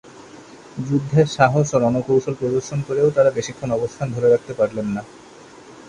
[0.87, 5.01] যুদ্ধে সাহস ও রণকৌশল প্রদর্শন করেও তারা বেশিক্ষণ অবস্থান ধরে রাখতে পারলেন না।